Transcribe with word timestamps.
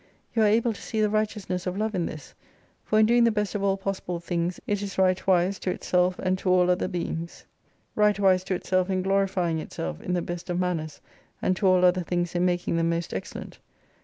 You 0.33 0.41
are 0.41 0.47
able 0.47 0.73
to 0.73 0.81
see 0.81 0.99
the 0.99 1.11
righteousness 1.11 1.67
of 1.67 1.77
Love 1.77 1.93
in 1.93 2.07
this. 2.07 2.33
For 2.83 2.97
in 2.97 3.05
doing 3.05 3.23
the 3.23 3.29
best 3.29 3.53
of 3.53 3.61
all 3.61 3.77
possible 3.77 4.19
things 4.19 4.59
it 4.65 4.81
is 4.81 4.97
right 4.97 5.27
wise 5.27 5.59
to 5.59 5.69
itself 5.69 6.17
and 6.17 6.39
to 6.39 6.49
all 6.49 6.71
other 6.71 6.87
beings. 6.87 7.45
Right 7.95 8.19
wise 8.19 8.43
to 8.45 8.55
itself 8.55 8.89
in 8.89 9.03
glorifying 9.03 9.59
itself 9.59 10.01
in 10.01 10.13
the 10.13 10.23
best 10.23 10.49
of 10.49 10.59
manners, 10.59 11.01
and 11.39 11.55
to 11.57 11.67
all 11.67 11.85
other 11.85 12.01
things 12.01 12.33
in 12.33 12.43
making 12.45 12.77
them 12.77 12.89
most 12.89 13.13
excellent. 13.13 13.59